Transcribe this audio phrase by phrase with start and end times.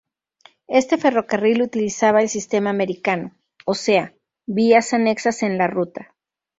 [0.65, 4.15] Este ferrocarril utilizaba el sistema americano, o sea,
[4.47, 6.15] vías anexas en la ruta.